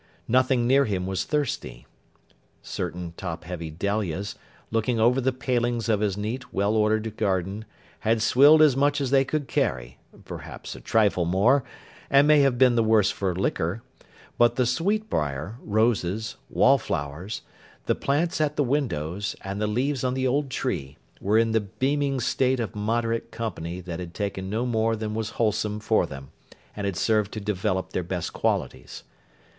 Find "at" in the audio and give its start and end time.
18.41-18.55